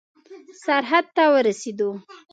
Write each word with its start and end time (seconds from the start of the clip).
سرحد 0.63 1.05
ته 1.15 1.23
ورسېدو. 1.33 1.89